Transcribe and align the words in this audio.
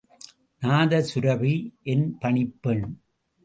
நாதசுரபி 0.61 1.53
என் 1.83 2.17
பணிப்பெண்! 2.19 2.85